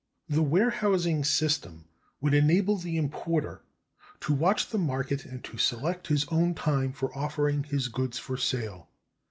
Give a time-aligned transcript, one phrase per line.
[0.27, 1.85] The warehousing system
[2.21, 3.61] would enable the importer
[4.21, 8.35] to watch the market and to select his own time for offering his goods for
[8.35, 8.89] sale.